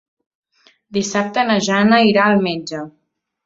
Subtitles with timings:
[0.97, 2.85] Dissabte na Jana irà al metge.